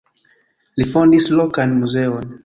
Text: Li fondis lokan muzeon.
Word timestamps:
Li 0.81 0.87
fondis 0.93 1.27
lokan 1.39 1.75
muzeon. 1.83 2.33